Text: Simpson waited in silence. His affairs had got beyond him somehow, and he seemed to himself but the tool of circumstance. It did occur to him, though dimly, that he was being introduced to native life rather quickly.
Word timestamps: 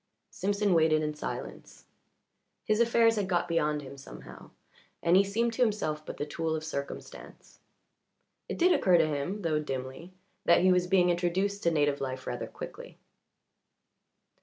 Simpson 0.31 0.73
waited 0.73 1.03
in 1.03 1.13
silence. 1.13 1.85
His 2.65 2.79
affairs 2.79 3.17
had 3.17 3.27
got 3.29 3.47
beyond 3.47 3.83
him 3.83 3.97
somehow, 3.99 4.49
and 5.03 5.15
he 5.15 5.23
seemed 5.23 5.53
to 5.53 5.61
himself 5.61 6.03
but 6.07 6.17
the 6.17 6.25
tool 6.25 6.55
of 6.55 6.63
circumstance. 6.63 7.59
It 8.49 8.57
did 8.57 8.73
occur 8.73 8.97
to 8.97 9.05
him, 9.05 9.43
though 9.43 9.59
dimly, 9.59 10.11
that 10.43 10.61
he 10.61 10.71
was 10.71 10.87
being 10.87 11.11
introduced 11.11 11.61
to 11.61 11.69
native 11.71 12.01
life 12.01 12.25
rather 12.25 12.47
quickly. 12.47 12.97